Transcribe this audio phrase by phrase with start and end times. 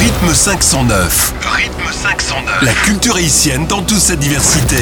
[0.00, 1.34] Rythme 509.
[1.42, 2.62] Rythme 509.
[2.62, 4.76] La culture haïtienne dans toute sa diversité.